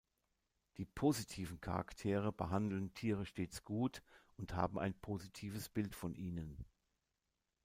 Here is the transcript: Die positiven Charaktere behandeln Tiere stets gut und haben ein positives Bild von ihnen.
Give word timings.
Die 0.77 0.85
positiven 0.87 1.61
Charaktere 1.61 2.31
behandeln 2.33 2.91
Tiere 2.95 3.23
stets 3.23 3.63
gut 3.63 4.01
und 4.35 4.55
haben 4.55 4.79
ein 4.79 4.95
positives 4.95 5.69
Bild 5.69 5.93
von 5.93 6.15
ihnen. 6.15 6.65